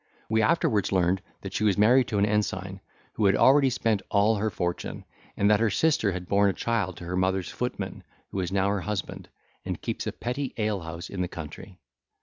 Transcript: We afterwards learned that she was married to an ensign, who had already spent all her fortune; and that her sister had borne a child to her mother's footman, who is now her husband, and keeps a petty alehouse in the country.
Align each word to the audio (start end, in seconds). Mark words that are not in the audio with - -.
We 0.29 0.41
afterwards 0.41 0.91
learned 0.91 1.21
that 1.41 1.53
she 1.53 1.63
was 1.63 1.77
married 1.77 2.07
to 2.07 2.17
an 2.17 2.25
ensign, 2.25 2.81
who 3.13 3.25
had 3.25 3.35
already 3.35 3.69
spent 3.69 4.01
all 4.09 4.37
her 4.37 4.49
fortune; 4.49 5.05
and 5.37 5.47
that 5.51 5.59
her 5.59 5.69
sister 5.69 6.11
had 6.11 6.27
borne 6.27 6.49
a 6.49 6.53
child 6.53 6.97
to 6.97 7.05
her 7.05 7.15
mother's 7.15 7.49
footman, 7.51 8.01
who 8.31 8.39
is 8.39 8.51
now 8.51 8.69
her 8.69 8.81
husband, 8.81 9.29
and 9.63 9.79
keeps 9.79 10.07
a 10.07 10.11
petty 10.11 10.55
alehouse 10.57 11.07
in 11.07 11.21
the 11.21 11.27
country. 11.27 11.77